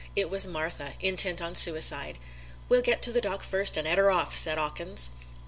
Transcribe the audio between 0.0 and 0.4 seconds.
It